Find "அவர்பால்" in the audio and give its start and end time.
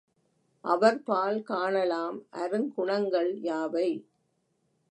0.65-1.37